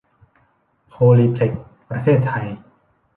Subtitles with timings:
[0.89, 2.45] โพลีเพล็กซ์ ประเทศไทย